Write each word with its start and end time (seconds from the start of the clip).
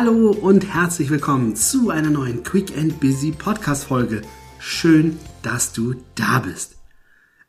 Hallo 0.00 0.30
und 0.30 0.64
herzlich 0.72 1.10
willkommen 1.10 1.56
zu 1.56 1.90
einer 1.90 2.10
neuen 2.10 2.44
Quick 2.44 2.78
and 2.78 3.00
Busy 3.00 3.32
Podcast 3.32 3.82
Folge. 3.82 4.22
Schön, 4.60 5.16
dass 5.42 5.72
du 5.72 5.96
da 6.14 6.38
bist. 6.38 6.76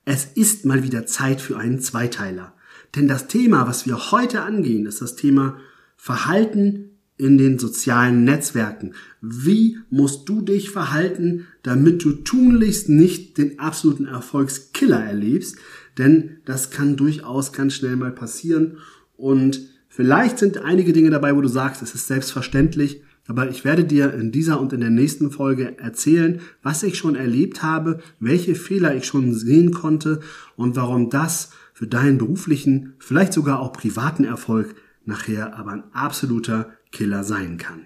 Es 0.04 0.26
ist 0.26 0.66
mal 0.66 0.82
wieder 0.82 1.06
Zeit 1.06 1.42
für 1.42 1.60
einen 1.60 1.80
Zweiteiler. 1.80 2.56
Denn 2.96 3.08
das 3.08 3.28
Thema, 3.28 3.68
was 3.68 3.86
wir 3.86 4.10
heute 4.10 4.42
angehen, 4.42 4.88
ist 4.88 5.00
das 5.00 5.16
Thema 5.16 5.60
Verhalten 5.96 6.98
in 7.18 7.38
den 7.38 7.60
sozialen 7.60 8.24
Netzwerken. 8.24 8.96
Wie 9.22 9.78
musst 9.92 10.28
du 10.28 10.42
dich 10.42 10.72
verhalten, 10.72 11.46
damit 11.62 12.04
du 12.04 12.14
tunlichst 12.14 12.90
nicht 12.90 13.38
den 13.38 13.60
absoluten 13.60 14.08
Erfolgskiller 14.08 15.00
erlebst? 15.00 15.58
Denn 16.00 16.38
das 16.46 16.72
kann 16.72 16.98
durchaus 16.98 17.54
ganz 17.54 17.76
schnell 17.76 17.96
mal 17.96 18.12
passieren. 18.12 18.80
Und 19.18 19.70
vielleicht 19.90 20.40
sind 20.40 20.60
einige 20.60 20.94
Dinge 20.94 21.10
dabei, 21.10 21.36
wo 21.36 21.42
du 21.42 21.50
sagst, 21.50 21.82
es 21.82 21.94
ist 21.94 22.08
selbstverständlich. 22.08 23.02
Aber 23.28 23.50
ich 23.50 23.64
werde 23.64 23.84
dir 23.84 24.12
in 24.14 24.32
dieser 24.32 24.60
und 24.60 24.74
in 24.74 24.80
der 24.80 24.90
nächsten 24.90 25.30
Folge 25.30 25.78
erzählen, 25.78 26.42
was 26.64 26.82
ich 26.82 26.98
schon 26.98 27.16
erlebt 27.16 27.62
habe, 27.62 28.00
welche 28.20 28.56
Fehler 28.56 28.96
ich 28.96 29.06
schon 29.06 29.36
sehen 29.36 29.72
konnte 29.72 30.22
und 30.56 30.76
warum 30.76 31.12
das 31.12 31.52
für 31.74 31.86
deinen 31.86 32.18
beruflichen, 32.18 32.96
vielleicht 32.98 33.34
sogar 33.34 33.60
auch 33.60 33.72
privaten 33.72 34.24
Erfolg 34.24 34.76
nachher 35.06 35.58
aber 35.58 35.72
ein 35.72 35.84
absoluter 35.94 36.72
Killer 36.92 37.24
sein 37.24 37.58
kann. 37.58 37.82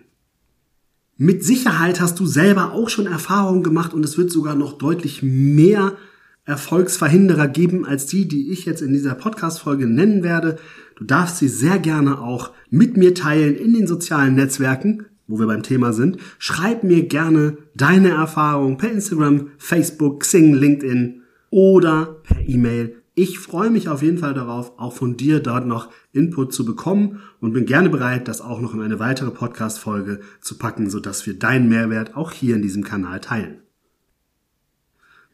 Mit 1.18 1.44
Sicherheit 1.44 2.00
hast 2.00 2.20
du 2.20 2.26
selber 2.26 2.72
auch 2.72 2.90
schon 2.90 3.06
Erfahrungen 3.06 3.64
gemacht 3.64 3.94
und 3.94 4.04
es 4.04 4.18
wird 4.18 4.32
sogar 4.32 4.56
noch 4.56 4.78
deutlich 4.78 5.24
mehr 5.24 5.98
Erfolgsverhinderer 6.46 7.48
geben 7.48 7.86
als 7.86 8.06
die, 8.06 8.28
die 8.28 8.52
ich 8.52 8.66
jetzt 8.66 8.82
in 8.82 8.94
dieser 8.94 9.16
Podcast-Folge 9.16 9.88
nennen 9.88 10.24
werde. 10.24 10.58
Du 10.96 11.04
darfst 11.04 11.38
sie 11.38 11.48
sehr 11.48 11.80
gerne 11.80 12.20
auch 12.20 12.52
mit 12.70 12.98
mir 12.98 13.16
teilen 13.16 13.56
in 13.56 13.74
den 13.74 13.88
sozialen 13.88 14.36
Netzwerken, 14.36 15.06
wo 15.28 15.40
wir 15.40 15.48
beim 15.48 15.64
Thema 15.64 15.94
sind. 15.94 16.18
Schreib 16.40 16.84
mir 16.84 17.08
gerne 17.08 17.58
deine 17.76 18.10
Erfahrungen 18.10 18.78
per 18.78 18.92
Instagram, 18.92 19.52
Facebook, 19.58 20.22
Xing, 20.22 20.54
LinkedIn 20.54 21.22
oder 21.50 22.22
per 22.24 22.48
E-Mail 22.48 23.04
ich 23.16 23.38
freue 23.38 23.70
mich 23.70 23.90
auf 23.90 24.02
jeden 24.02 24.18
Fall 24.18 24.34
darauf, 24.34 24.74
auch 24.80 24.94
von 24.94 25.18
dir 25.18 25.40
dort 25.40 25.68
noch 25.68 25.92
Input 26.14 26.52
zu 26.52 26.66
bekommen 26.66 27.22
und 27.40 27.54
bin 27.54 27.66
gerne 27.66 27.90
bereit, 27.90 28.28
das 28.28 28.42
auch 28.42 28.60
noch 28.60 28.74
in 28.74 28.82
eine 28.82 28.98
weitere 28.98 29.30
Podcast-Folge 29.30 30.22
zu 30.42 30.58
packen, 30.58 30.90
sodass 30.90 31.28
wir 31.28 31.38
deinen 31.38 31.70
Mehrwert 31.70 32.16
auch 32.16 32.32
hier 32.32 32.56
in 32.56 32.64
diesem 32.64 32.84
Kanal 32.84 33.20
teilen. 33.20 33.62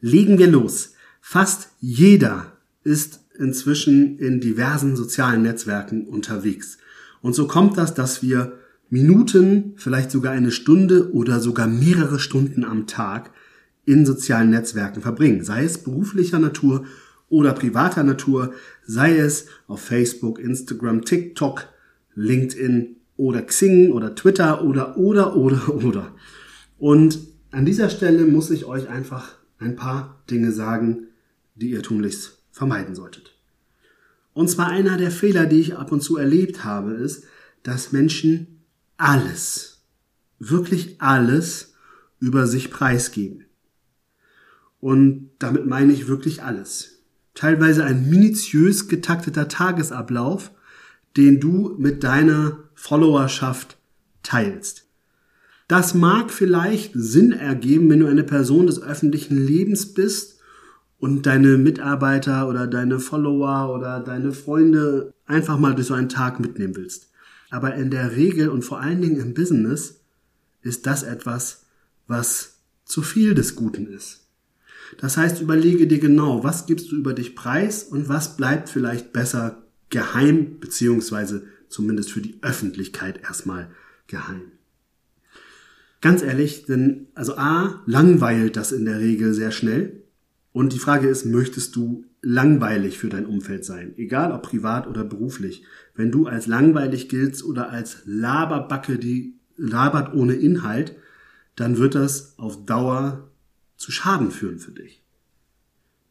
Legen 0.01 0.37
wir 0.37 0.47
los. 0.47 0.93
Fast 1.31 1.69
jeder 1.79 2.53
ist 2.83 3.19
inzwischen 3.37 4.17
in 4.17 4.41
diversen 4.41 4.95
sozialen 4.95 5.43
Netzwerken 5.43 6.07
unterwegs. 6.07 6.79
Und 7.21 7.35
so 7.35 7.45
kommt 7.45 7.77
das, 7.77 7.93
dass 7.93 8.23
wir 8.23 8.53
Minuten, 8.89 9.73
vielleicht 9.75 10.09
sogar 10.09 10.31
eine 10.31 10.49
Stunde 10.49 11.13
oder 11.13 11.39
sogar 11.39 11.67
mehrere 11.67 12.17
Stunden 12.17 12.63
am 12.63 12.87
Tag 12.87 13.29
in 13.85 14.07
sozialen 14.07 14.49
Netzwerken 14.49 15.03
verbringen, 15.03 15.43
sei 15.43 15.65
es 15.65 15.77
beruflicher 15.77 16.39
Natur 16.39 16.85
oder 17.29 17.53
privater 17.53 18.01
Natur, 18.01 18.55
sei 18.87 19.15
es 19.15 19.45
auf 19.67 19.81
Facebook, 19.81 20.39
Instagram, 20.39 21.05
TikTok, 21.05 21.67
LinkedIn 22.15 22.95
oder 23.17 23.43
Xing 23.43 23.91
oder 23.91 24.15
Twitter 24.15 24.63
oder 24.63 24.97
oder 24.97 25.35
oder 25.35 25.75
oder. 25.75 26.11
Und 26.79 27.19
an 27.51 27.65
dieser 27.65 27.91
Stelle 27.91 28.25
muss 28.25 28.49
ich 28.49 28.65
euch 28.65 28.89
einfach 28.89 29.35
ein 29.59 29.75
paar 29.75 30.23
Dinge 30.27 30.51
sagen, 30.51 31.08
die 31.59 31.71
ihr 31.71 31.83
tunlichst 31.83 32.37
vermeiden 32.51 32.95
solltet. 32.95 33.35
Und 34.33 34.49
zwar 34.49 34.67
einer 34.67 34.97
der 34.97 35.11
Fehler, 35.11 35.45
die 35.45 35.59
ich 35.59 35.75
ab 35.75 35.91
und 35.91 36.01
zu 36.01 36.17
erlebt 36.17 36.63
habe, 36.63 36.93
ist, 36.93 37.25
dass 37.63 37.91
Menschen 37.91 38.63
alles, 38.97 39.81
wirklich 40.39 41.01
alles 41.01 41.73
über 42.19 42.47
sich 42.47 42.71
preisgeben. 42.71 43.45
Und 44.79 45.31
damit 45.39 45.65
meine 45.65 45.93
ich 45.93 46.07
wirklich 46.07 46.41
alles 46.43 46.99
teilweise 47.39 47.85
ein 47.85 48.09
minutiös 48.09 48.89
getakteter 48.89 49.47
Tagesablauf, 49.47 50.51
den 51.15 51.39
du 51.39 51.73
mit 51.77 52.03
deiner 52.03 52.57
Followerschaft 52.75 53.77
teilst. 54.23 54.85
Das 55.69 55.93
mag 55.93 56.31
vielleicht 56.31 56.91
Sinn 56.95 57.31
ergeben, 57.31 57.89
wenn 57.89 58.01
du 58.01 58.07
eine 58.07 58.25
Person 58.25 58.67
des 58.67 58.81
öffentlichen 58.81 59.37
Lebens 59.37 59.93
bist 59.93 60.38
und 60.99 61.25
deine 61.25 61.57
Mitarbeiter 61.57 62.47
oder 62.47 62.67
deine 62.67 62.99
Follower 62.99 63.73
oder 63.73 63.99
deine 63.99 64.31
Freunde 64.31 65.13
einfach 65.25 65.57
mal 65.57 65.73
durch 65.73 65.87
so 65.87 65.93
einen 65.93 66.09
Tag 66.09 66.39
mitnehmen 66.39 66.75
willst. 66.75 67.09
Aber 67.49 67.75
in 67.75 67.89
der 67.89 68.15
Regel 68.15 68.49
und 68.49 68.63
vor 68.63 68.79
allen 68.79 69.01
Dingen 69.01 69.19
im 69.19 69.33
Business 69.33 70.01
ist 70.61 70.85
das 70.85 71.03
etwas, 71.03 71.65
was 72.07 72.59
zu 72.85 73.01
viel 73.01 73.33
des 73.33 73.55
Guten 73.55 73.87
ist. 73.87 74.27
Das 74.97 75.17
heißt, 75.17 75.41
überlege 75.41 75.87
dir 75.87 75.99
genau, 75.99 76.43
was 76.43 76.65
gibst 76.65 76.91
du 76.91 76.95
über 76.95 77.13
dich 77.13 77.35
preis 77.35 77.83
und 77.83 78.09
was 78.09 78.35
bleibt 78.35 78.69
vielleicht 78.69 79.13
besser 79.13 79.63
geheim, 79.89 80.59
beziehungsweise 80.59 81.45
zumindest 81.69 82.11
für 82.11 82.21
die 82.21 82.39
Öffentlichkeit 82.41 83.21
erstmal 83.23 83.69
geheim. 84.07 84.51
Ganz 86.01 86.23
ehrlich, 86.23 86.65
denn 86.65 87.07
also 87.13 87.37
A, 87.37 87.83
langweilt 87.85 88.55
das 88.55 88.71
in 88.71 88.85
der 88.85 88.99
Regel 88.99 89.33
sehr 89.33 89.51
schnell. 89.51 90.03
Und 90.51 90.73
die 90.73 90.79
Frage 90.79 91.07
ist, 91.07 91.25
möchtest 91.25 91.75
du 91.75 92.05
langweilig 92.21 92.97
für 92.97 93.09
dein 93.09 93.25
Umfeld 93.25 93.65
sein? 93.65 93.93
Egal 93.97 94.31
ob 94.31 94.43
privat 94.43 94.87
oder 94.87 95.03
beruflich. 95.03 95.63
Wenn 95.95 96.11
du 96.11 96.27
als 96.27 96.47
langweilig 96.47 97.07
giltst 97.09 97.43
oder 97.43 97.69
als 97.69 98.01
Laberbacke, 98.05 98.97
die 98.97 99.35
labert 99.57 100.13
ohne 100.13 100.33
Inhalt, 100.33 100.95
dann 101.55 101.77
wird 101.77 101.95
das 101.95 102.37
auf 102.37 102.65
Dauer 102.65 103.29
zu 103.77 103.91
Schaden 103.91 104.31
führen 104.31 104.59
für 104.59 104.71
dich. 104.71 105.03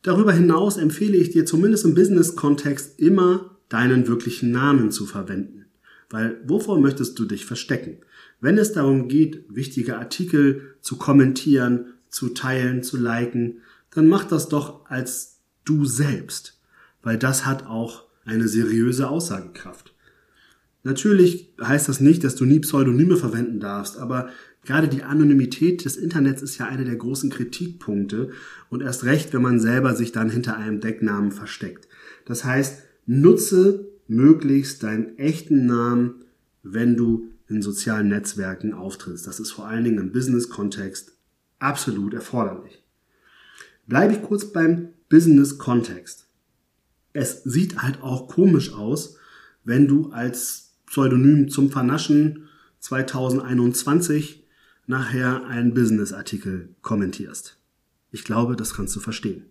Darüber 0.03 0.33
hinaus 0.33 0.77
empfehle 0.77 1.17
ich 1.17 1.31
dir 1.31 1.45
zumindest 1.45 1.85
im 1.85 1.95
Business-Kontext 1.95 2.99
immer 3.01 3.57
deinen 3.69 4.07
wirklichen 4.07 4.51
Namen 4.53 4.91
zu 4.91 5.07
verwenden. 5.07 5.67
Weil 6.11 6.41
wovor 6.47 6.81
möchtest 6.81 7.19
du 7.19 7.25
dich 7.25 7.45
verstecken? 7.45 7.99
Wenn 8.41 8.57
es 8.57 8.73
darum 8.73 9.09
geht, 9.09 9.45
wichtige 9.49 9.99
Artikel 9.99 10.77
zu 10.81 10.97
kommentieren, 10.97 11.95
zu 12.09 12.31
teilen, 12.31 12.83
zu 12.83 12.97
liken, 12.97 13.59
dann 13.91 14.09
mach 14.09 14.25
das 14.25 14.49
doch 14.49 14.87
als 14.87 15.41
du 15.65 15.85
selbst, 15.85 16.61
weil 17.03 17.19
das 17.19 17.47
hat 17.47 17.67
auch 17.67 18.05
eine 18.25 18.49
seriöse 18.49 19.09
Aussagekraft. 19.09 19.95
Natürlich 20.85 21.53
heißt 21.61 21.89
das 21.89 22.01
nicht, 22.01 22.25
dass 22.25 22.37
du 22.37 22.45
nie 22.45 22.61
Pseudonyme 22.61 23.17
verwenden 23.17 23.61
darfst, 23.61 23.99
aber 23.99 24.31
Gerade 24.69 24.89
die 24.89 25.03
Anonymität 25.03 25.87
des 25.87 25.97
Internets 25.97 26.43
ist 26.43 26.59
ja 26.59 26.67
einer 26.67 26.85
der 26.85 26.97
großen 26.97 27.31
Kritikpunkte 27.31 28.33
und 28.69 28.83
erst 28.83 29.05
recht, 29.05 29.33
wenn 29.33 29.41
man 29.41 29.61
selber 29.61 29.95
sich 29.95 30.13
dann 30.13 30.29
hinter 30.29 30.59
einem 30.59 30.81
Decknamen 30.81 31.33
versteckt. 31.33 31.89
Das 32.27 32.45
heißt, 32.45 32.83
nutze 33.07 33.89
möglichst 34.09 34.83
deinen 34.83 35.17
echten 35.17 35.65
Namen, 35.65 36.25
wenn 36.63 36.97
du 36.97 37.29
in 37.49 37.63
sozialen 37.63 38.09
Netzwerken 38.09 38.75
auftrittst. 38.75 39.27
Das 39.27 39.41
ist 39.41 39.53
vor 39.53 39.67
allen 39.67 39.85
Dingen 39.85 39.99
im 40.01 40.13
Business-Kontext 40.13 41.13
absolut 41.59 42.13
erforderlich. 42.13 42.83
Bleibe 43.89 44.13
ich 44.13 44.23
kurz 44.23 44.53
beim 44.53 44.91
Business-Kontext. 45.09 46.27
Es 47.15 47.43
sieht 47.45 47.83
halt 47.83 48.03
auch 48.03 48.29
komisch 48.29 48.75
aus, 48.75 49.17
wenn 49.65 49.89
du 49.89 50.11
als 50.11 50.75
Pseudonym 50.85 51.49
zum 51.49 51.71
Vernaschen 51.71 52.49
2021 52.81 54.45
nachher 54.87 55.47
einen 55.47 55.73
Business-Artikel 55.73 56.75
kommentierst. 56.83 57.59
Ich 58.11 58.25
glaube, 58.25 58.57
das 58.57 58.75
kannst 58.75 58.95
du 58.95 59.01
verstehen. 59.01 59.47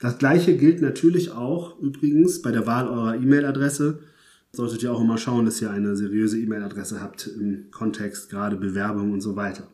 Das 0.00 0.16
gleiche 0.16 0.56
gilt 0.56 0.80
natürlich 0.80 1.30
auch 1.32 1.78
übrigens 1.78 2.40
bei 2.40 2.52
der 2.52 2.66
Wahl 2.66 2.88
eurer 2.88 3.16
E-Mail-Adresse. 3.16 4.00
Solltet 4.52 4.82
ihr 4.82 4.92
auch 4.92 5.02
immer 5.02 5.18
schauen, 5.18 5.44
dass 5.44 5.60
ihr 5.60 5.70
eine 5.70 5.96
seriöse 5.96 6.38
E-Mail-Adresse 6.38 7.02
habt 7.02 7.26
im 7.26 7.70
Kontext 7.70 8.30
gerade 8.30 8.56
Bewerbung 8.56 9.12
und 9.12 9.20
so 9.20 9.36
weiter. 9.36 9.68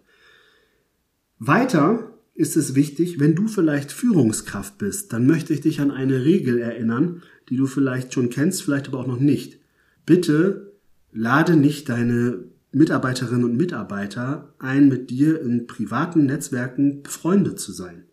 Weiter 1.38 2.12
ist 2.34 2.56
es 2.56 2.74
wichtig, 2.74 3.20
wenn 3.20 3.34
du 3.34 3.46
vielleicht 3.46 3.92
Führungskraft 3.92 4.78
bist, 4.78 5.12
dann 5.12 5.26
möchte 5.26 5.52
ich 5.52 5.60
dich 5.60 5.80
an 5.80 5.90
eine 5.90 6.24
Regel 6.24 6.58
erinnern, 6.58 7.22
die 7.48 7.56
du 7.56 7.66
vielleicht 7.66 8.14
schon 8.14 8.30
kennst, 8.30 8.62
vielleicht 8.62 8.88
aber 8.88 9.00
auch 9.00 9.06
noch 9.06 9.20
nicht. 9.20 9.58
Bitte 10.06 10.72
lade 11.12 11.56
nicht 11.56 11.88
deine 11.88 12.44
Mitarbeiterinnen 12.72 13.44
und 13.44 13.56
Mitarbeiter 13.56 14.54
ein, 14.58 14.88
mit 14.88 15.10
dir 15.10 15.40
in 15.42 15.66
privaten 15.66 16.24
Netzwerken 16.24 17.02
befreundet 17.02 17.60
zu 17.60 17.72
sein. 17.72 18.04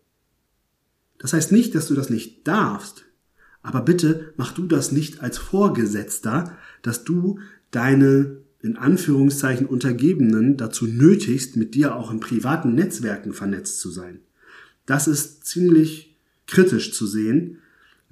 Das 1.18 1.32
heißt 1.32 1.50
nicht, 1.52 1.74
dass 1.74 1.88
du 1.88 1.94
das 1.94 2.10
nicht 2.10 2.46
darfst, 2.46 3.04
aber 3.62 3.82
bitte 3.82 4.32
mach 4.36 4.52
du 4.52 4.66
das 4.66 4.92
nicht 4.92 5.22
als 5.22 5.38
Vorgesetzter, 5.38 6.56
dass 6.82 7.04
du 7.04 7.40
deine 7.70 8.38
in 8.62 8.76
Anführungszeichen 8.76 9.66
Untergebenen 9.66 10.56
dazu 10.56 10.86
nötigst, 10.86 11.56
mit 11.56 11.74
dir 11.74 11.94
auch 11.96 12.10
in 12.10 12.20
privaten 12.20 12.74
Netzwerken 12.74 13.32
vernetzt 13.32 13.80
zu 13.80 13.90
sein. 13.90 14.20
Das 14.86 15.08
ist 15.08 15.46
ziemlich 15.46 16.16
kritisch 16.46 16.92
zu 16.92 17.06
sehen, 17.06 17.58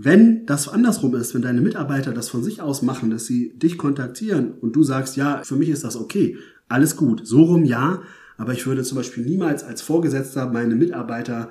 Wenn 0.00 0.46
das 0.46 0.68
andersrum 0.68 1.16
ist, 1.16 1.34
wenn 1.34 1.42
deine 1.42 1.60
Mitarbeiter 1.60 2.12
das 2.12 2.28
von 2.28 2.44
sich 2.44 2.62
aus 2.62 2.82
machen, 2.82 3.10
dass 3.10 3.26
sie 3.26 3.52
dich 3.58 3.76
kontaktieren 3.76 4.52
und 4.52 4.76
du 4.76 4.84
sagst, 4.84 5.16
ja, 5.16 5.42
für 5.42 5.56
mich 5.56 5.68
ist 5.70 5.82
das 5.82 5.96
okay, 5.96 6.38
alles 6.68 6.94
gut, 6.94 7.26
so 7.26 7.42
rum 7.42 7.64
ja, 7.64 8.02
aber 8.36 8.52
ich 8.52 8.64
würde 8.64 8.84
zum 8.84 8.96
Beispiel 8.96 9.24
niemals 9.24 9.64
als 9.64 9.82
Vorgesetzter 9.82 10.52
meine 10.52 10.76
Mitarbeiter 10.76 11.50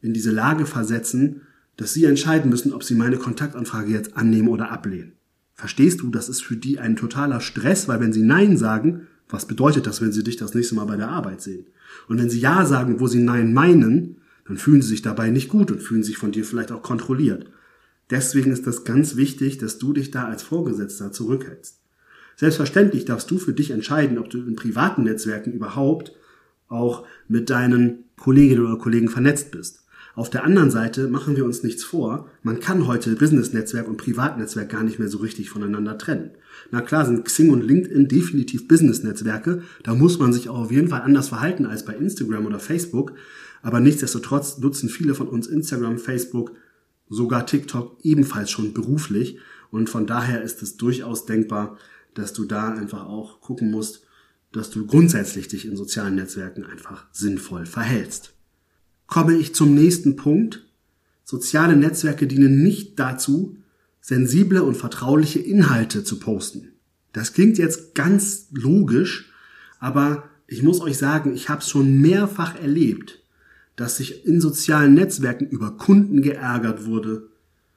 in 0.00 0.14
diese 0.14 0.30
Lage 0.30 0.64
versetzen, 0.64 1.42
dass 1.76 1.92
sie 1.92 2.04
entscheiden 2.04 2.48
müssen, 2.50 2.72
ob 2.72 2.84
sie 2.84 2.94
meine 2.94 3.16
Kontaktanfrage 3.16 3.90
jetzt 3.90 4.16
annehmen 4.16 4.48
oder 4.48 4.70
ablehnen. 4.70 5.17
Verstehst 5.58 6.02
du, 6.02 6.10
das 6.10 6.28
ist 6.28 6.40
für 6.40 6.56
die 6.56 6.78
ein 6.78 6.94
totaler 6.94 7.40
Stress, 7.40 7.88
weil 7.88 7.98
wenn 7.98 8.12
sie 8.12 8.22
Nein 8.22 8.56
sagen, 8.56 9.08
was 9.28 9.48
bedeutet 9.48 9.88
das, 9.88 10.00
wenn 10.00 10.12
sie 10.12 10.22
dich 10.22 10.36
das 10.36 10.54
nächste 10.54 10.76
Mal 10.76 10.84
bei 10.84 10.96
der 10.96 11.08
Arbeit 11.08 11.42
sehen? 11.42 11.66
Und 12.06 12.18
wenn 12.18 12.30
sie 12.30 12.38
Ja 12.38 12.64
sagen, 12.64 13.00
wo 13.00 13.08
sie 13.08 13.18
Nein 13.18 13.52
meinen, 13.52 14.18
dann 14.46 14.56
fühlen 14.56 14.82
sie 14.82 14.90
sich 14.90 15.02
dabei 15.02 15.30
nicht 15.30 15.48
gut 15.48 15.72
und 15.72 15.82
fühlen 15.82 16.04
sich 16.04 16.16
von 16.16 16.30
dir 16.30 16.44
vielleicht 16.44 16.70
auch 16.70 16.82
kontrolliert. 16.82 17.46
Deswegen 18.08 18.52
ist 18.52 18.68
das 18.68 18.84
ganz 18.84 19.16
wichtig, 19.16 19.58
dass 19.58 19.78
du 19.78 19.92
dich 19.92 20.12
da 20.12 20.26
als 20.26 20.44
Vorgesetzter 20.44 21.10
zurückhältst. 21.10 21.80
Selbstverständlich 22.36 23.04
darfst 23.04 23.28
du 23.28 23.38
für 23.38 23.52
dich 23.52 23.72
entscheiden, 23.72 24.16
ob 24.16 24.30
du 24.30 24.38
in 24.38 24.54
privaten 24.54 25.02
Netzwerken 25.02 25.52
überhaupt 25.52 26.12
auch 26.68 27.04
mit 27.26 27.50
deinen 27.50 28.04
Kolleginnen 28.16 28.64
oder 28.64 28.78
Kollegen 28.78 29.08
vernetzt 29.08 29.50
bist. 29.50 29.82
Auf 30.18 30.30
der 30.30 30.42
anderen 30.42 30.72
Seite 30.72 31.06
machen 31.06 31.36
wir 31.36 31.44
uns 31.44 31.62
nichts 31.62 31.84
vor, 31.84 32.28
man 32.42 32.58
kann 32.58 32.88
heute 32.88 33.14
Business-Netzwerk 33.14 33.86
und 33.86 33.98
Privatnetzwerk 33.98 34.68
gar 34.68 34.82
nicht 34.82 34.98
mehr 34.98 35.06
so 35.06 35.18
richtig 35.18 35.48
voneinander 35.48 35.96
trennen. 35.96 36.32
Na 36.72 36.80
klar 36.80 37.06
sind 37.06 37.24
Xing 37.24 37.50
und 37.50 37.62
LinkedIn 37.62 38.08
definitiv 38.08 38.66
Business-Netzwerke, 38.66 39.62
da 39.84 39.94
muss 39.94 40.18
man 40.18 40.32
sich 40.32 40.48
auch 40.48 40.58
auf 40.58 40.72
jeden 40.72 40.88
Fall 40.88 41.02
anders 41.02 41.28
verhalten 41.28 41.66
als 41.66 41.84
bei 41.84 41.94
Instagram 41.94 42.46
oder 42.46 42.58
Facebook, 42.58 43.12
aber 43.62 43.78
nichtsdestotrotz 43.78 44.58
nutzen 44.58 44.88
viele 44.88 45.14
von 45.14 45.28
uns 45.28 45.46
Instagram, 45.46 45.98
Facebook, 45.98 46.50
sogar 47.08 47.46
TikTok 47.46 47.98
ebenfalls 48.02 48.50
schon 48.50 48.72
beruflich. 48.74 49.38
Und 49.70 49.88
von 49.88 50.08
daher 50.08 50.42
ist 50.42 50.64
es 50.64 50.76
durchaus 50.76 51.26
denkbar, 51.26 51.78
dass 52.14 52.32
du 52.32 52.44
da 52.44 52.74
einfach 52.74 53.06
auch 53.06 53.40
gucken 53.40 53.70
musst, 53.70 54.04
dass 54.50 54.70
du 54.70 54.84
grundsätzlich 54.84 55.46
dich 55.46 55.64
in 55.64 55.76
sozialen 55.76 56.16
Netzwerken 56.16 56.64
einfach 56.64 57.06
sinnvoll 57.12 57.66
verhältst 57.66 58.34
komme 59.08 59.34
ich 59.36 59.54
zum 59.54 59.74
nächsten 59.74 60.14
Punkt. 60.14 60.64
Soziale 61.24 61.74
Netzwerke 61.76 62.28
dienen 62.28 62.62
nicht 62.62 62.98
dazu, 63.00 63.56
sensible 64.00 64.62
und 64.62 64.76
vertrauliche 64.76 65.40
Inhalte 65.40 66.04
zu 66.04 66.20
posten. 66.20 66.68
Das 67.12 67.32
klingt 67.32 67.58
jetzt 67.58 67.96
ganz 67.96 68.46
logisch, 68.52 69.32
aber 69.80 70.24
ich 70.46 70.62
muss 70.62 70.80
euch 70.80 70.96
sagen, 70.96 71.34
ich 71.34 71.48
habe 71.48 71.60
es 71.60 71.68
schon 71.68 72.00
mehrfach 72.00 72.58
erlebt, 72.60 73.22
dass 73.76 73.96
sich 73.96 74.24
in 74.24 74.40
sozialen 74.40 74.94
Netzwerken 74.94 75.46
über 75.48 75.72
Kunden 75.72 76.22
geärgert 76.22 76.86
wurde 76.86 77.28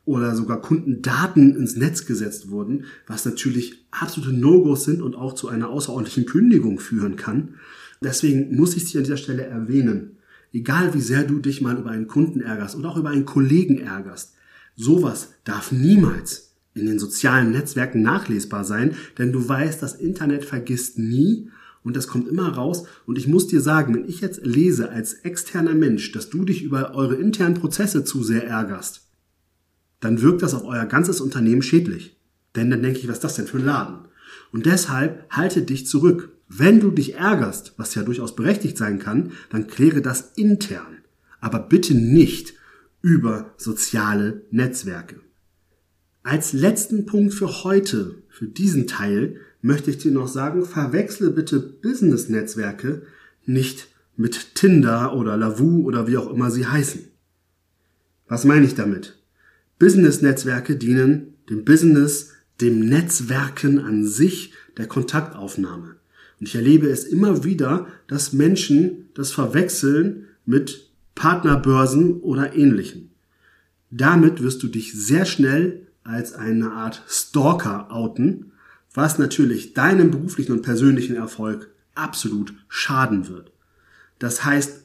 oder 0.06 0.36
sogar 0.36 0.62
Kundendaten 0.62 1.56
ins 1.56 1.76
Netz 1.76 2.06
gesetzt 2.06 2.50
wurden, 2.50 2.86
was 3.08 3.26
natürlich 3.26 3.86
absolute 3.92 4.34
No-Gos 4.34 4.84
sind 4.84 5.02
und 5.02 5.16
auch 5.16 5.34
zu 5.34 5.48
einer 5.48 5.70
außerordentlichen 5.70 6.26
Kündigung 6.26 6.80
führen 6.80 7.16
kann. 7.16 7.56
Deswegen 8.04 8.56
muss 8.56 8.76
ich 8.76 8.86
sie 8.86 8.98
an 8.98 9.04
dieser 9.04 9.18
Stelle 9.18 9.44
erwähnen. 9.44 10.18
Egal 10.54 10.94
wie 10.94 11.02
sehr 11.02 11.24
du 11.24 11.40
dich 11.40 11.62
mal 11.62 11.78
über 11.78 11.92
einen 11.92 12.08
Kunden 12.08 12.42
ärgerst 12.42 12.76
oder 12.76 12.90
auch 12.90 12.98
über 12.98 13.10
einen 13.10 13.26
Kollegen 13.26 13.80
ärgerst, 13.80 14.34
sowas 14.76 15.30
darf 15.44 15.72
niemals 15.72 16.56
in 16.74 16.86
den 16.86 17.00
sozialen 17.00 17.52
Netzwerken 17.52 18.02
nachlesbar 18.02 18.64
sein, 18.64 18.96
denn 19.18 19.32
du 19.32 19.48
weißt, 19.48 19.82
das 19.82 19.96
Internet 19.96 20.46
vergisst 20.46 20.98
nie 20.98 21.50
und 21.84 21.96
das 21.96 22.08
kommt 22.08 22.28
immer 22.28 22.50
raus. 22.50 22.86
Und 23.06 23.18
ich 23.18 23.28
muss 23.28 23.48
dir 23.48 23.62
sagen, 23.62 23.94
wenn 23.94 24.08
ich 24.08 24.22
jetzt 24.22 24.46
lese 24.46 24.90
als 24.90 25.14
externer 25.14 25.74
Mensch, 25.74 26.12
dass 26.12 26.30
du 26.30 26.46
dich 26.46 26.64
über 26.64 26.96
eure 26.96 27.16
internen 27.16 27.56
Prozesse 27.56 28.04
zu 28.04 28.24
sehr 28.24 28.48
ärgerst, 28.48 29.08
dann 30.00 30.22
wirkt 30.22 30.42
das 30.42 30.54
auf 30.54 30.64
euer 30.64 30.86
ganzes 30.86 31.22
Unternehmen 31.22 31.62
schädlich. 31.62 32.18
Denn 32.56 32.70
dann 32.70 32.82
denke 32.82 33.00
ich, 33.00 33.08
was 33.08 33.18
ist 33.18 33.24
das 33.24 33.36
denn 33.36 33.48
für 33.48 33.58
ein 33.58 33.66
Laden? 33.66 34.00
Und 34.52 34.66
deshalb 34.66 35.26
halte 35.30 35.62
dich 35.62 35.88
zurück. 35.88 36.30
Wenn 36.54 36.82
du 36.82 36.92
dich 36.92 37.16
ärgerst, 37.16 37.76
was 37.78 37.96
ja 37.96 38.04
durchaus 38.04 38.36
berechtigt 38.36 38.78
sein 38.78 39.00
kann, 39.00 39.32
dann 39.52 39.68
kläre 39.68 40.02
das 40.02 40.34
intern. 40.36 40.98
Aber 41.40 41.60
bitte 41.60 41.96
nicht 41.96 42.56
über 43.02 43.54
soziale 43.56 44.44
Netzwerke. 44.52 45.22
Als 46.24 46.52
letzten 46.52 47.06
Punkt 47.06 47.34
für 47.34 47.64
heute, 47.64 48.22
für 48.28 48.48
diesen 48.48 48.86
Teil, 48.86 49.38
möchte 49.62 49.92
ich 49.92 50.00
dir 50.00 50.12
noch 50.12 50.28
sagen, 50.28 50.66
verwechsle 50.66 51.32
bitte 51.32 51.60
Business-Netzwerke 51.60 53.04
nicht 53.46 53.88
mit 54.18 54.56
Tinder 54.56 55.16
oder 55.16 55.38
Lavu 55.38 55.86
oder 55.86 56.08
wie 56.08 56.18
auch 56.18 56.30
immer 56.30 56.52
sie 56.52 56.68
heißen. 56.68 57.02
Was 58.28 58.44
meine 58.44 58.66
ich 58.66 58.76
damit? 58.76 59.18
Business-Netzwerke 59.80 60.76
dienen 60.76 61.38
dem 61.50 61.64
Business, 61.64 62.34
dem 62.60 62.82
Netzwerken 62.82 63.80
an 63.80 64.06
sich, 64.06 64.54
der 64.78 64.88
Kontaktaufnahme. 64.88 66.01
Und 66.42 66.48
ich 66.48 66.56
erlebe 66.56 66.90
es 66.90 67.04
immer 67.04 67.44
wieder, 67.44 67.86
dass 68.08 68.34
Menschen 68.34 69.10
das 69.14 69.32
verwechseln 69.32 70.26
mit 70.44 70.90
Partnerbörsen 71.14 72.20
oder 72.22 72.56
ähnlichem. 72.56 73.12
Damit 73.92 74.42
wirst 74.42 74.64
du 74.64 74.68
dich 74.68 74.92
sehr 74.92 75.26
schnell 75.26 75.86
als 76.04 76.34
eine 76.34 76.72
Art 76.72 77.04
Stalker 77.08 77.92
outen, 77.92 78.54
was 78.92 79.20
natürlich 79.20 79.76
deinem 79.76 80.10
beruflichen 80.10 80.54
und 80.54 80.64
persönlichen 80.64 81.16
Erfolg 81.16 81.70
absolut 81.94 82.56
schaden 82.70 83.28
wird. 83.28 83.52
Das 84.18 84.44
heißt, 84.44 84.84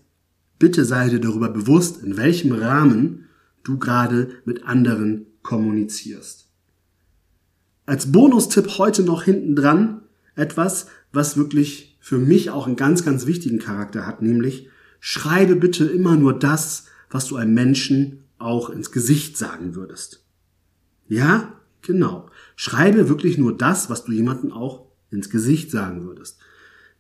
bitte 0.59 0.85
sei 0.85 1.09
dir 1.09 1.21
darüber 1.21 1.49
bewusst, 1.49 2.03
in 2.03 2.19
welchem 2.19 2.53
Rahmen 2.53 3.29
du 3.65 3.79
gerade 3.79 4.29
mit 4.45 4.67
anderen 4.67 5.25
kommunizierst. 5.41 6.51
Als 7.87 8.13
Bonustipp 8.13 8.77
heute 8.77 9.05
noch 9.05 9.23
hinten 9.23 9.57
dran 9.57 10.03
etwas, 10.35 10.87
was 11.17 11.37
wirklich 11.37 11.97
für 12.01 12.19
mich 12.19 12.51
auch 12.51 12.67
einen 12.67 12.77
ganz, 12.77 13.05
ganz 13.05 13.27
wichtigen 13.27 13.59
Charakter 13.59 14.07
hat, 14.07 14.23
nämlich 14.23 14.69
schreibe 15.01 15.57
bitte 15.57 15.85
immer 15.85 16.15
nur 16.15 16.39
das, 16.39 16.87
was 17.11 17.27
du 17.27 17.37
einem 17.37 17.55
Menschen 17.55 18.25
auch 18.39 18.71
ins 18.71 18.93
Gesicht 18.93 19.37
sagen 19.37 19.75
würdest. 19.75 20.25
Ja, 21.09 21.55
genau. 21.83 22.29
Schreibe 22.55 23.09
wirklich 23.09 23.39
nur 23.39 23.57
das, 23.57 23.91
was 23.91 24.05
du 24.05 24.13
jemanden 24.13 24.53
auch 24.53 24.87
ins 25.11 25.31
Gesicht 25.31 25.71
sagen 25.71 26.05
würdest. 26.05 26.39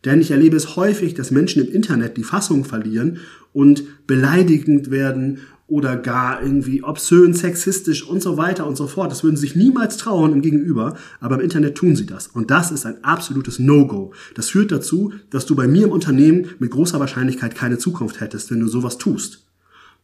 Denn 0.04 0.20
ich 0.20 0.30
erlebe 0.30 0.56
es 0.56 0.76
häufig, 0.76 1.14
dass 1.14 1.30
Menschen 1.30 1.64
im 1.64 1.72
Internet 1.72 2.16
die 2.16 2.24
Fassung 2.24 2.64
verlieren 2.64 3.18
und 3.52 4.06
beleidigend 4.06 4.90
werden 4.90 5.40
oder 5.68 5.96
gar 5.96 6.42
irgendwie 6.42 6.84
obszön, 6.84 7.34
sexistisch 7.34 8.06
und 8.06 8.22
so 8.22 8.36
weiter 8.36 8.66
und 8.66 8.76
so 8.76 8.86
fort. 8.86 9.10
Das 9.10 9.24
würden 9.24 9.36
sie 9.36 9.42
sich 9.42 9.56
niemals 9.56 9.96
trauen 9.96 10.32
im 10.32 10.42
Gegenüber, 10.42 10.96
aber 11.20 11.36
im 11.36 11.40
Internet 11.40 11.76
tun 11.76 11.96
sie 11.96 12.06
das. 12.06 12.28
Und 12.28 12.50
das 12.50 12.70
ist 12.70 12.86
ein 12.86 13.02
absolutes 13.02 13.58
No-Go. 13.58 14.12
Das 14.34 14.50
führt 14.50 14.70
dazu, 14.70 15.12
dass 15.30 15.44
du 15.46 15.56
bei 15.56 15.66
mir 15.66 15.86
im 15.86 15.92
Unternehmen 15.92 16.46
mit 16.60 16.70
großer 16.70 17.00
Wahrscheinlichkeit 17.00 17.56
keine 17.56 17.78
Zukunft 17.78 18.20
hättest, 18.20 18.50
wenn 18.50 18.60
du 18.60 18.68
sowas 18.68 18.98
tust. 18.98 19.46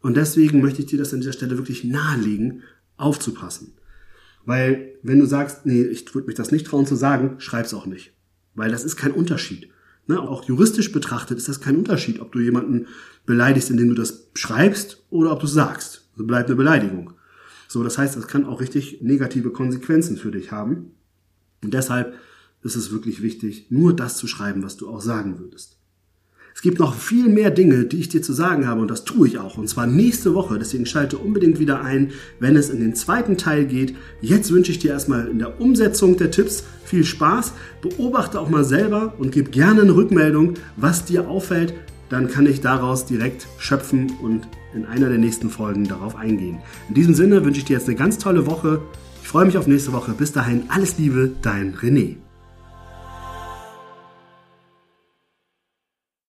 Und 0.01 0.17
deswegen 0.17 0.61
möchte 0.61 0.83
ich 0.83 0.87
dir 0.87 0.99
das 0.99 1.15
an 1.15 1.21
dieser 1.21 1.33
Stelle 1.33 1.57
wirklich 1.57 1.85
nahelegen, 1.85 2.63
aufzupassen. 2.97 3.75
Weil 4.45 4.95
wenn 5.03 5.21
du 5.21 5.27
sagst, 5.27 5.65
nee, 5.65 5.83
ich 5.83 6.13
würde 6.13 6.27
mich 6.27 6.37
das 6.37 6.51
nicht 6.51 6.67
trauen 6.67 6.87
zu 6.87 6.97
sagen, 6.97 7.37
schreib's 7.39 7.73
auch 7.73 7.87
nicht. 7.87 8.13
Weil 8.55 8.73
das 8.73 8.85
ist 8.85 8.97
kein 8.97 9.13
Unterschied. 9.13 9.69
Ne, 10.07 10.21
auch 10.21 10.45
juristisch 10.45 10.91
betrachtet 10.91 11.39
ist 11.39 11.49
das 11.49 11.61
kein 11.61 11.77
Unterschied, 11.77 12.21
ob 12.21 12.33
du 12.33 12.41
jemanden 12.41 12.87
beleidigst, 13.25 13.71
indem 13.71 13.89
du 13.89 13.95
das 13.95 14.29
schreibst 14.35 15.05
oder 15.11 15.31
ob 15.33 15.41
du 15.41 15.47
es 15.47 15.53
sagst. 15.53 16.09
Also 16.13 16.27
bleibt 16.27 16.49
eine 16.49 16.57
Beleidigung. 16.57 17.13
So, 17.69 17.83
das 17.85 17.99
heißt, 17.99 18.17
das 18.17 18.27
kann 18.27 18.45
auch 18.45 18.61
richtig 18.61 19.01
negative 19.01 19.51
Konsequenzen 19.51 20.17
für 20.17 20.31
dich 20.31 20.51
haben. 20.51 20.91
Und 21.63 21.73
deshalb 21.73 22.15
ist 22.63 22.77
es 22.77 22.91
wirklich 22.91 23.23
wichtig, 23.23 23.67
nur 23.71 23.95
das 23.95 24.17
zu 24.17 24.27
schreiben, 24.27 24.63
was 24.63 24.77
du 24.77 24.89
auch 24.89 25.01
sagen 25.01 25.39
würdest. 25.39 25.79
Es 26.55 26.61
gibt 26.61 26.79
noch 26.79 26.95
viel 26.95 27.29
mehr 27.29 27.51
Dinge, 27.51 27.85
die 27.85 27.99
ich 27.99 28.09
dir 28.09 28.23
zu 28.23 28.33
sagen 28.33 28.67
habe 28.67 28.81
und 28.81 28.91
das 28.91 29.05
tue 29.05 29.27
ich 29.27 29.39
auch. 29.39 29.57
Und 29.57 29.69
zwar 29.69 29.87
nächste 29.87 30.35
Woche. 30.35 30.59
Deswegen 30.59 30.87
schalte 30.87 31.19
unbedingt 31.19 31.59
wieder 31.59 31.83
ein, 31.83 32.13
wenn 32.41 32.57
es 32.57 32.71
in 32.71 32.81
den 32.81 32.95
zweiten 32.95 33.37
Teil 33.37 33.65
geht. 33.65 33.95
Jetzt 34.21 34.53
wünsche 34.53 34.71
ich 34.71 34.79
dir 34.79 34.91
erstmal 34.91 35.29
in 35.29 35.39
der 35.39 35.61
Umsetzung 35.61 36.17
der 36.17 36.31
Tipps 36.31 36.65
viel 36.85 37.05
Spaß. 37.05 37.53
Beobachte 37.81 38.39
auch 38.39 38.51
mal 38.51 38.65
selber 38.65 39.15
und 39.19 39.33
gib 39.33 39.53
gerne 39.53 39.83
eine 39.83 39.95
Rückmeldung, 39.95 40.55
was 40.77 41.05
dir 41.05 41.29
auffällt. 41.29 41.75
Dann 42.11 42.29
kann 42.29 42.47
ich 42.47 42.61
daraus 42.61 43.07
direkt 43.07 43.47
schöpfen 43.57 44.13
und 44.21 44.47
in 44.75 44.85
einer 44.85 45.09
der 45.09 45.19
nächsten 45.19 45.49
Folgen 45.49 45.85
darauf 45.85 46.17
eingehen. 46.17 46.59
In 46.89 46.95
diesem 46.95 47.15
Sinne 47.15 47.45
wünsche 47.45 47.61
ich 47.61 47.65
dir 47.65 47.79
jetzt 47.79 47.89
eine 47.89 47.97
ganz 47.97 48.19
tolle 48.19 48.47
Woche. 48.47 48.81
Ich 49.23 49.29
freue 49.29 49.47
mich 49.47 49.57
auf 49.57 49.67
nächste 49.67 49.93
Woche. 49.93 50.13
Bis 50.13 50.33
dahin 50.33 50.65
alles 50.69 50.99
Liebe, 50.99 51.31
dein 51.41 51.75
René. 51.75 52.22